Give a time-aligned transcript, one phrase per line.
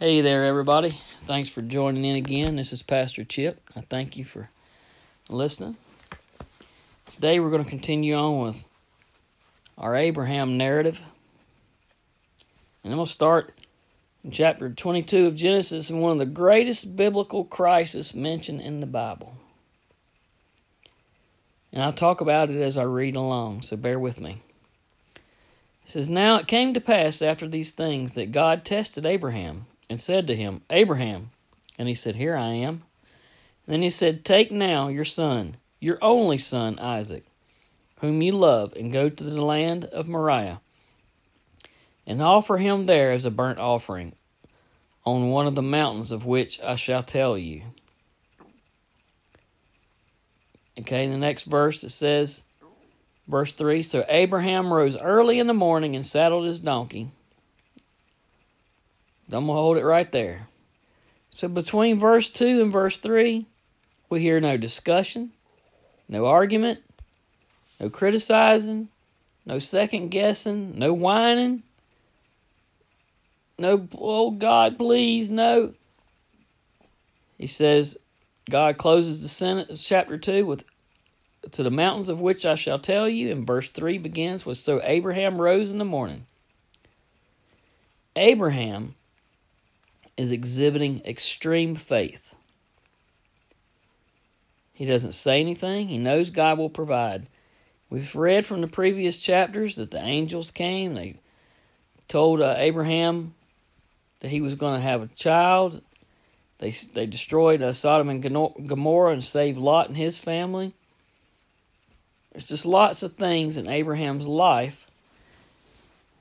[0.00, 0.90] Hey there, everybody.
[0.90, 2.54] Thanks for joining in again.
[2.54, 3.60] This is Pastor Chip.
[3.74, 4.48] I thank you for
[5.28, 5.76] listening.
[7.14, 8.64] Today, we're going to continue on with
[9.76, 11.00] our Abraham narrative.
[12.84, 13.52] And I'm going to start
[14.22, 18.86] in chapter 22 of Genesis and one of the greatest biblical crises mentioned in the
[18.86, 19.34] Bible.
[21.72, 24.42] And I'll talk about it as I read along, so bear with me.
[25.16, 30.00] It says, Now it came to pass after these things that God tested Abraham and
[30.00, 31.30] said to him, Abraham.
[31.78, 32.82] And he said, Here I am.
[33.66, 37.24] And then he said, Take now your son, your only son, Isaac,
[38.00, 40.60] whom you love, and go to the land of Moriah,
[42.06, 44.14] and offer him there as a burnt offering
[45.04, 47.62] on one of the mountains of which I shall tell you.
[50.78, 52.44] Okay, the next verse it says,
[53.26, 57.10] verse 3 So Abraham rose early in the morning and saddled his donkey
[59.30, 60.48] I'm going to hold it right there.
[61.30, 63.46] So between verse 2 and verse 3,
[64.08, 65.32] we hear no discussion,
[66.08, 66.80] no argument,
[67.78, 68.88] no criticizing,
[69.44, 71.62] no second guessing, no whining,
[73.58, 75.74] no, oh God, please, no.
[77.36, 77.98] He says,
[78.48, 80.64] God closes the sentence, chapter 2 with,
[81.52, 84.80] To the mountains of which I shall tell you, and verse 3 begins with, So
[84.82, 86.26] Abraham rose in the morning.
[88.16, 88.94] Abraham
[90.18, 92.34] is exhibiting extreme faith.
[94.74, 97.28] He doesn't say anything, he knows God will provide.
[97.88, 101.14] We've read from the previous chapters that the angels came, they
[102.06, 103.34] told uh, Abraham
[104.20, 105.80] that he was going to have a child.
[106.58, 110.74] They they destroyed uh, Sodom and Gomorrah and saved Lot and his family.
[112.32, 114.86] There's just lots of things in Abraham's life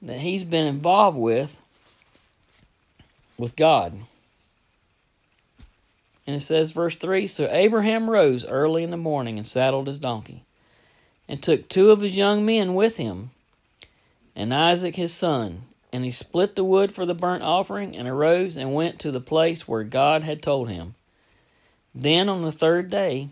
[0.00, 1.61] that he's been involved with
[3.38, 4.00] with God.
[6.26, 9.98] And it says, verse 3 So Abraham rose early in the morning and saddled his
[9.98, 10.44] donkey,
[11.28, 13.30] and took two of his young men with him,
[14.36, 15.62] and Isaac his son.
[15.94, 19.20] And he split the wood for the burnt offering, and arose and went to the
[19.20, 20.94] place where God had told him.
[21.94, 23.28] Then on the third day,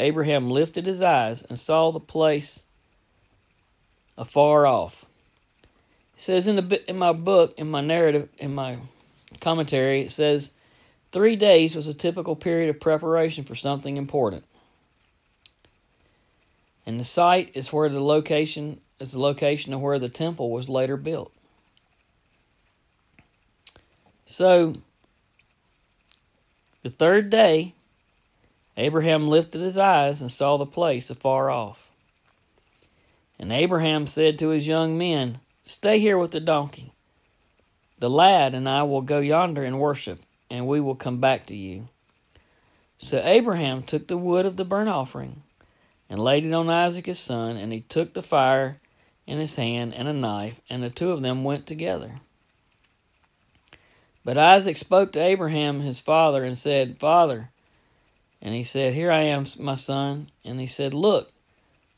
[0.00, 2.64] Abraham lifted his eyes and saw the place
[4.18, 5.06] afar off.
[6.16, 8.78] It says in the in my book, in my narrative, in my
[9.40, 10.52] commentary, it says
[11.12, 14.44] three days was a typical period of preparation for something important.
[16.86, 20.68] And the site is where the location is the location of where the temple was
[20.68, 21.32] later built.
[24.24, 24.76] So
[26.82, 27.74] the third day,
[28.76, 31.90] Abraham lifted his eyes and saw the place afar off.
[33.38, 36.93] And Abraham said to his young men, Stay here with the donkey.
[38.04, 40.20] The lad and I will go yonder and worship,
[40.50, 41.88] and we will come back to you.
[42.98, 45.42] So Abraham took the wood of the burnt offering
[46.10, 48.78] and laid it on Isaac his son, and he took the fire
[49.26, 52.16] in his hand and a knife, and the two of them went together.
[54.22, 57.48] But Isaac spoke to Abraham his father and said, Father,
[58.42, 60.28] and he said, Here I am, my son.
[60.44, 61.32] And he said, Look,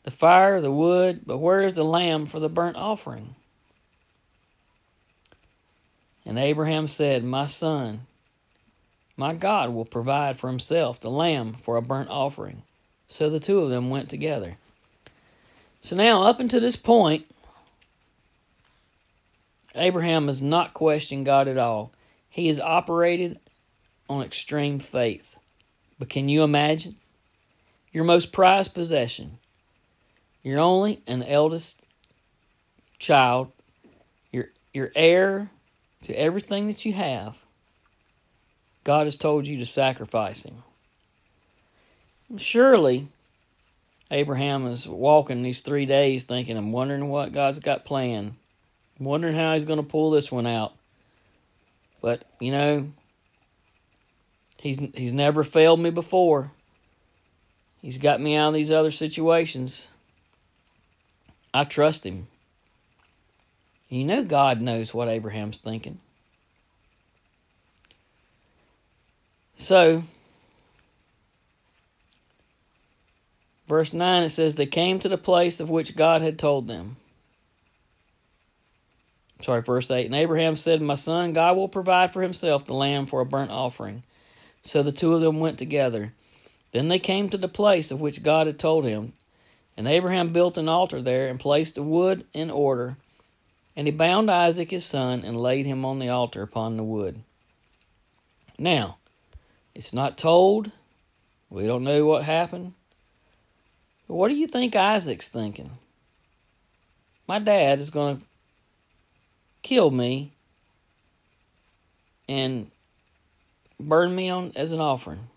[0.05, 3.35] the fire, the wood, but where is the lamb for the burnt offering?
[6.27, 8.01] And Abraham said, My son,
[9.17, 12.65] my God will provide for himself the lamb for a burnt offering.
[13.07, 14.59] So the two of them went together.
[15.79, 17.27] So now, up until this point,
[19.77, 21.93] Abraham has not questioned God at all.
[22.29, 23.39] He has operated
[24.09, 25.37] on extreme faith.
[25.99, 26.97] But can you imagine?
[27.93, 29.39] Your most prized possession,
[30.43, 31.81] your only and eldest
[32.99, 33.53] child,
[34.33, 35.51] your, your heir
[36.03, 37.37] to everything that you have,
[38.85, 40.63] God has told you to sacrifice him.
[42.37, 43.09] Surely,
[44.11, 48.35] Abraham is walking these three days thinking, I'm wondering what God's got planned.
[48.99, 50.75] I'm wondering how he's going to pull this one out.
[52.01, 52.93] But, you know,
[54.59, 56.53] he's, he's never failed me before.
[57.83, 59.89] He's got me out of these other situations.
[61.53, 62.29] I trust him.
[63.89, 66.01] You know, God knows what Abraham's thinking.
[69.55, 70.03] So,
[73.69, 76.97] verse 9 it says, They came to the place of which God had told them.
[79.41, 80.07] Sorry, verse 8.
[80.07, 83.51] And Abraham said, My son, God will provide for himself the lamb for a burnt
[83.51, 84.03] offering.
[84.63, 86.13] So the two of them went together.
[86.73, 89.13] Then they came to the place of which God had told him.
[89.77, 92.97] And Abraham built an altar there and placed the wood in order
[93.77, 97.21] and he bound Isaac his son and laid him on the altar upon the wood.
[98.59, 98.97] Now,
[99.75, 100.73] it's not told.
[101.51, 102.73] We don't know what happened.
[104.09, 105.73] But what do you think Isaac's thinking?
[107.29, 108.23] My dad is going to
[109.63, 110.33] kill me
[112.29, 112.71] and
[113.79, 115.29] burn me on as an offering.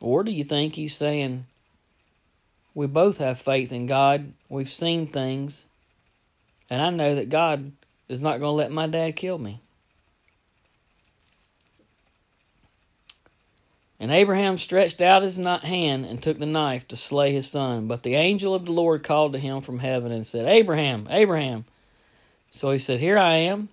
[0.00, 1.46] Or do you think he's saying,
[2.74, 5.66] we both have faith in God, we've seen things,
[6.70, 7.72] and I know that God
[8.08, 9.60] is not going to let my dad kill me?
[13.98, 17.88] And Abraham stretched out his hand and took the knife to slay his son.
[17.88, 21.64] But the angel of the Lord called to him from heaven and said, Abraham, Abraham.
[22.50, 23.70] So he said, Here I am.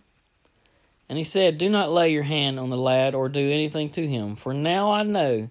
[1.10, 4.07] And he said, Do not lay your hand on the lad or do anything to
[4.07, 5.50] him, for now I know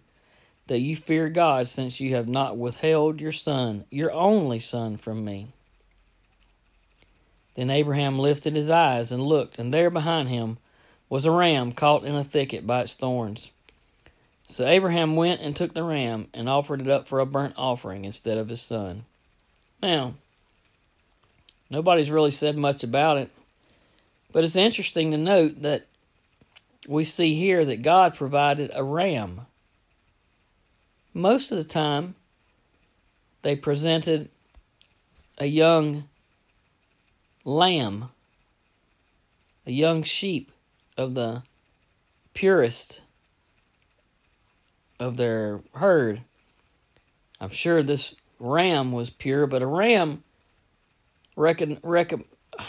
[0.69, 5.25] that you fear God, since you have not withheld your son, your only son, from
[5.25, 5.49] me.
[7.55, 10.59] Then Abraham lifted his eyes and looked, and there behind him
[11.09, 13.51] was a ram caught in a thicket by its thorns.
[14.47, 18.05] So Abraham went and took the ram and offered it up for a burnt offering
[18.05, 19.05] instead of his son.
[19.83, 20.15] Now,
[21.71, 23.31] nobody's really said much about it,
[24.33, 25.87] but it's interesting to note that
[26.89, 29.43] we see here that God provided a ram.
[31.15, 32.15] Most of the time,
[33.43, 34.31] they presented
[35.39, 36.09] a young
[37.45, 38.11] lamb,
[39.67, 40.53] a young sheep
[40.97, 41.43] of the
[42.35, 43.03] purest
[44.99, 46.23] of their herd.
[47.41, 50.23] I'm sure this ram was pure, but a ram
[51.37, 52.25] reckon, reckon,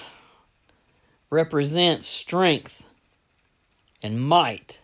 [1.29, 2.89] represents strength
[4.01, 4.81] and might.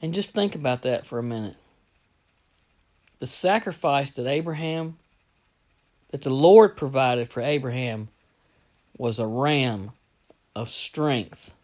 [0.00, 1.56] And just think about that for a minute.
[3.18, 4.96] The sacrifice that Abraham,
[6.10, 8.08] that the Lord provided for Abraham,
[8.96, 9.92] was a ram
[10.56, 11.54] of strength.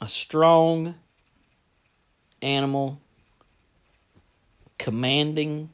[0.00, 0.94] A strong
[2.40, 3.00] animal,
[4.78, 5.70] commanding,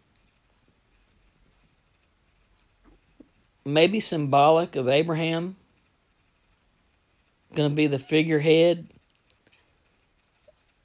[3.64, 5.56] maybe symbolic of Abraham,
[7.54, 8.88] going to be the figurehead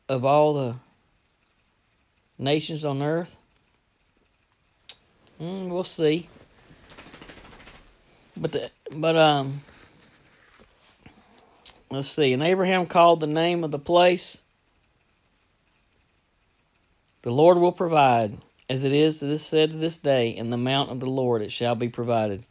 [0.10, 0.76] of all the
[2.40, 3.38] nations on earth.
[5.40, 6.30] Mm, we'll see.
[8.36, 9.62] But the, but um
[11.92, 12.34] Let's see.
[12.34, 14.44] And Abraham called the name of the place.
[17.24, 18.38] The Lord will provide,
[18.70, 21.42] as it is that is said to this day, in the mount of the Lord
[21.42, 22.46] it shall be provided.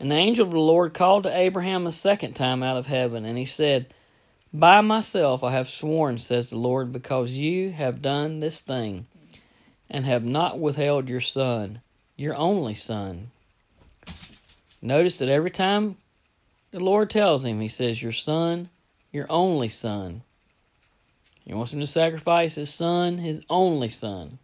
[0.00, 3.24] And the angel of the Lord called to Abraham a second time out of heaven,
[3.24, 3.92] and he said,
[4.54, 9.06] By myself I have sworn, says the Lord, because you have done this thing,
[9.90, 11.80] and have not withheld your son,
[12.16, 13.30] your only son.
[14.82, 15.96] Notice that every time
[16.70, 18.68] the Lord tells him, He says, Your son,
[19.10, 20.22] your only son.
[21.46, 24.38] He wants him to sacrifice his son, his only son.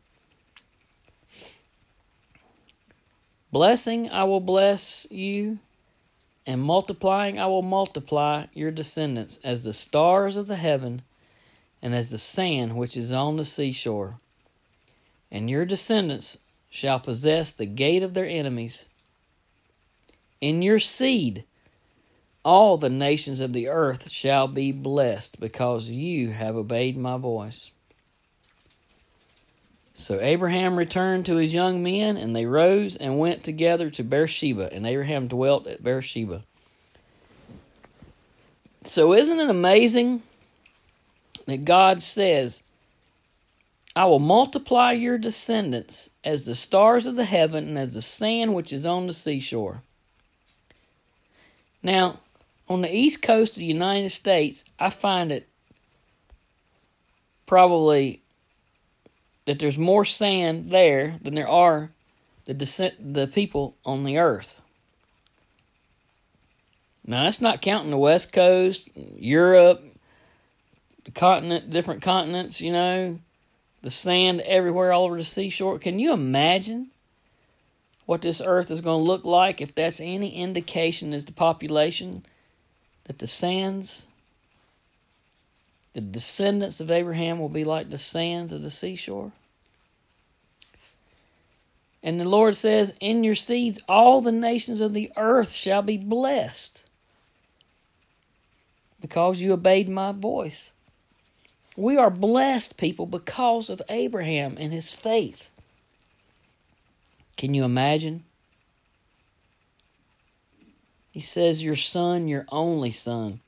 [3.53, 5.59] Blessing, I will bless you,
[6.49, 11.03] and multiplying, I will multiply your descendants as the stars of the heaven
[11.83, 14.19] and as the sand which is on the seashore.
[15.31, 16.39] And your descendants
[16.71, 18.89] shall possess the gate of their enemies.
[20.41, 21.45] In your seed,
[22.43, 27.73] all the nations of the earth shall be blessed because you have obeyed my voice.
[29.99, 34.73] So Abraham returned to his young men, and they rose and went together to Beersheba,
[34.73, 36.45] and Abraham dwelt at Beersheba.
[38.85, 40.23] So, isn't it amazing
[41.47, 42.63] that God says,
[43.97, 48.55] I will multiply your descendants as the stars of the heaven and as the sand
[48.55, 49.83] which is on the seashore?
[51.83, 52.21] Now,
[52.69, 55.49] on the east coast of the United States, I find it
[57.47, 58.23] probably
[59.49, 61.91] that there's more sand there than there are
[62.45, 64.61] the descent, the people on the earth.
[67.07, 69.83] Now that's not counting the west coast, Europe,
[71.05, 73.19] the continent, different continents, you know,
[73.81, 75.79] the sand everywhere all over the seashore.
[75.79, 76.91] Can you imagine
[78.05, 82.23] what this earth is going to look like if that's any indication as to population?
[83.09, 84.07] that the sands,
[85.99, 89.33] the descendants of Abraham will be like the sands of the seashore.
[92.05, 95.99] And the Lord says, In your seeds, all the nations of the earth shall be
[95.99, 96.85] blessed
[99.01, 100.71] because you obeyed my voice.
[101.77, 105.51] We are blessed people because of Abraham and his faith.
[107.37, 108.23] Can you imagine?
[111.11, 113.41] He says, Your son, your only son.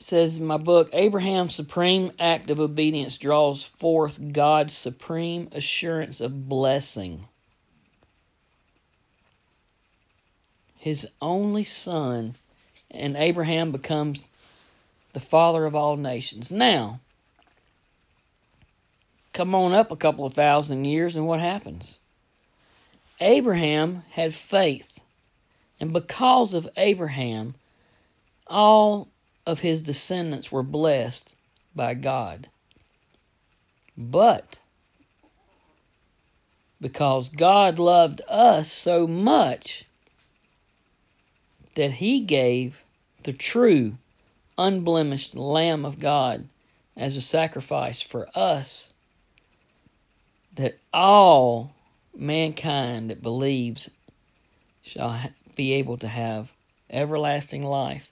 [0.00, 6.48] Says in my book, Abraham's supreme act of obedience draws forth God's supreme assurance of
[6.48, 7.26] blessing.
[10.76, 12.36] His only son,
[12.92, 14.28] and Abraham becomes
[15.14, 16.52] the father of all nations.
[16.52, 17.00] Now,
[19.32, 21.98] come on up a couple of thousand years, and what happens?
[23.20, 24.86] Abraham had faith,
[25.80, 27.56] and because of Abraham,
[28.46, 29.08] all
[29.48, 31.34] of his descendants were blessed
[31.74, 32.50] by God.
[33.96, 34.60] But
[36.82, 39.86] because God loved us so much
[41.76, 42.84] that he gave
[43.22, 43.96] the true,
[44.58, 46.46] unblemished Lamb of God
[46.94, 48.92] as a sacrifice for us,
[50.52, 51.72] that all
[52.14, 53.90] mankind that believes
[54.82, 55.18] shall
[55.56, 56.52] be able to have
[56.90, 58.10] everlasting life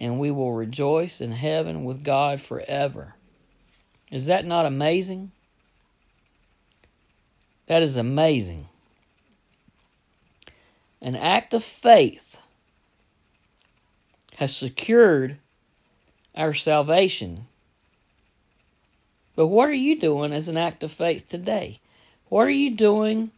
[0.00, 3.14] and we will rejoice in heaven with God forever.
[4.10, 5.30] Is that not amazing?
[7.66, 8.66] That is amazing.
[11.02, 12.38] An act of faith
[14.36, 15.36] has secured
[16.34, 17.46] our salvation.
[19.36, 21.78] But what are you doing as an act of faith today?
[22.28, 23.30] What are you doing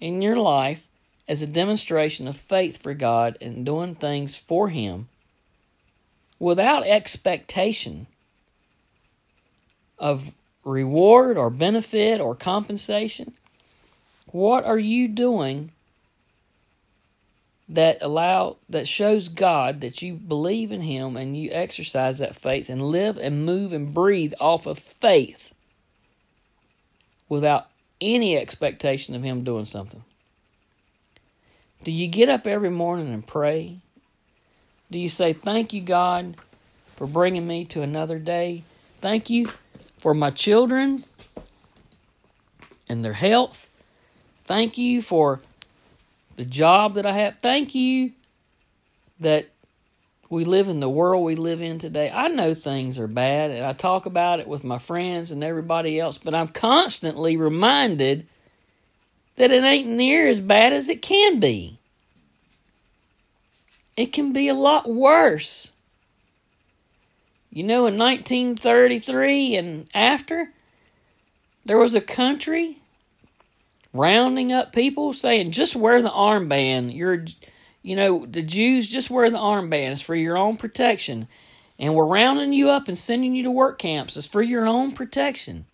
[0.00, 0.86] in your life
[1.26, 5.08] as a demonstration of faith for God and doing things for Him
[6.40, 8.08] without expectation
[9.98, 10.32] of
[10.64, 13.34] reward or benefit or compensation?
[14.32, 15.70] What are you doing
[17.68, 22.68] that allow that shows God that you believe in him and you exercise that faith
[22.68, 25.54] and live and move and breathe off of faith
[27.28, 27.68] without
[28.00, 30.02] any expectation of him doing something?
[31.84, 33.78] Do you get up every morning and pray?
[34.90, 36.36] Do you say, Thank you, God,
[36.96, 38.64] for bringing me to another day?
[38.98, 39.46] Thank you
[39.98, 40.98] for my children
[42.88, 43.68] and their health.
[44.44, 45.40] Thank you for
[46.36, 47.38] the job that I have.
[47.40, 48.12] Thank you
[49.20, 49.48] that
[50.30, 52.10] we live in the world we live in today.
[52.12, 55.98] I know things are bad and I talk about it with my friends and everybody
[55.98, 58.26] else, but I'm constantly reminded
[59.36, 61.79] that it ain't near as bad as it can be.
[63.96, 65.72] It can be a lot worse.
[67.50, 70.52] You know, in 1933 and after,
[71.64, 72.78] there was a country
[73.92, 76.94] rounding up people saying, just wear the armband.
[76.94, 77.24] You're,
[77.82, 79.90] you know, the Jews just wear the armband.
[79.90, 81.26] It's for your own protection.
[81.78, 84.16] And we're rounding you up and sending you to work camps.
[84.16, 85.66] It's for your own protection.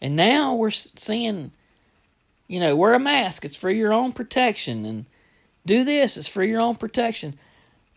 [0.00, 1.50] And now we're seeing,
[2.46, 3.44] you know, wear a mask.
[3.44, 4.84] It's for your own protection.
[4.84, 5.06] And
[5.66, 7.38] do this, it's for your own protection.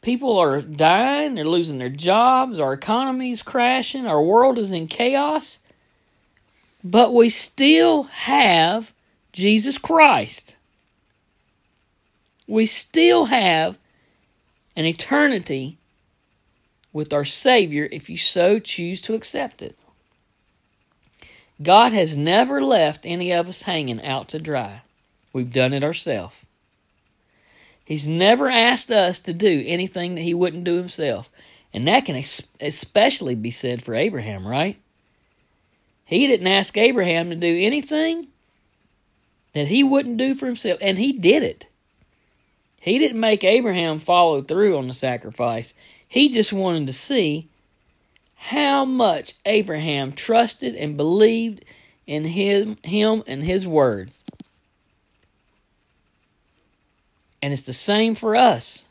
[0.01, 4.87] People are dying, they're losing their jobs, our economy is crashing, our world is in
[4.87, 5.59] chaos.
[6.83, 8.93] But we still have
[9.33, 10.55] Jesus Christ.
[12.47, 13.77] We still have
[14.75, 15.77] an eternity
[16.93, 19.77] with our Savior if you so choose to accept it.
[21.61, 24.81] God has never left any of us hanging out to dry.
[25.33, 26.45] We've done it ourselves.
[27.87, 31.29] He's never asked us to do anything that he wouldn't do himself.
[31.73, 32.21] And that can
[32.59, 34.75] especially be said for Abraham, right?
[36.03, 38.27] He didn't ask Abraham to do anything
[39.53, 41.67] that he wouldn't do for himself, and he did it.
[42.81, 45.73] He didn't make Abraham follow through on the sacrifice.
[46.09, 47.47] He just wanted to see
[48.35, 51.63] how much Abraham trusted and believed
[52.05, 54.11] in him, him and his word.
[57.41, 58.87] And it's the same for us.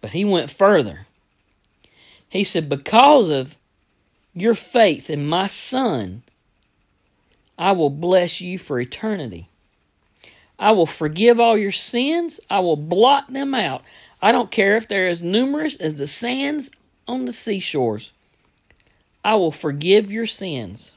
[0.00, 1.06] But he went further.
[2.28, 3.56] He said, Because of
[4.34, 6.22] your faith in my Son,
[7.58, 9.48] I will bless you for eternity.
[10.58, 12.40] I will forgive all your sins.
[12.50, 13.82] I will blot them out.
[14.20, 16.70] I don't care if they're as numerous as the sands
[17.06, 18.12] on the seashores.
[19.24, 20.96] I will forgive your sins.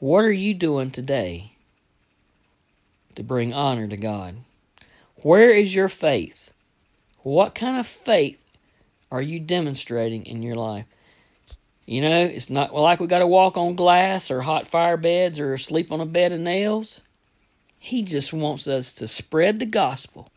[0.00, 1.53] What are you doing today
[3.16, 4.36] to bring honor to God.
[5.16, 6.52] Where is your faith?
[7.22, 8.42] What kind of faith
[9.10, 10.86] are you demonstrating in your life?
[11.86, 15.38] You know, it's not like we got to walk on glass or hot fire beds
[15.38, 17.02] or sleep on a bed of nails.
[17.78, 20.30] He just wants us to spread the gospel,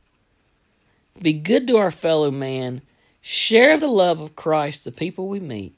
[1.22, 2.82] be good to our fellow man,
[3.22, 5.74] share the love of Christ the people we meet.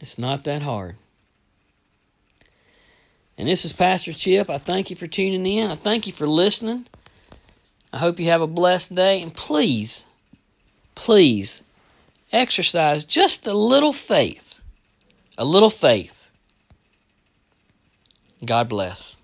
[0.00, 0.96] It's not that hard.
[3.38, 4.48] And this is Pastor Chip.
[4.48, 5.70] I thank you for tuning in.
[5.70, 6.86] I thank you for listening.
[7.92, 9.20] I hope you have a blessed day.
[9.20, 10.06] And please,
[10.94, 11.62] please
[12.32, 14.60] exercise just a little faith.
[15.36, 16.30] A little faith.
[18.44, 19.16] God bless.